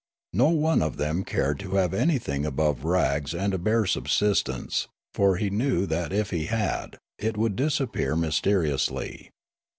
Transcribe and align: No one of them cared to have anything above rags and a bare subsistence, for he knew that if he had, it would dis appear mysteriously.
No 0.33 0.49
one 0.49 0.81
of 0.81 0.97
them 0.97 1.23
cared 1.23 1.59
to 1.59 1.75
have 1.75 1.93
anything 1.93 2.43
above 2.43 2.83
rags 2.85 3.35
and 3.35 3.53
a 3.53 3.59
bare 3.59 3.85
subsistence, 3.85 4.87
for 5.13 5.35
he 5.35 5.51
knew 5.51 5.85
that 5.85 6.11
if 6.11 6.31
he 6.31 6.45
had, 6.47 6.97
it 7.19 7.37
would 7.37 7.55
dis 7.55 7.79
appear 7.79 8.15
mysteriously. 8.15 9.29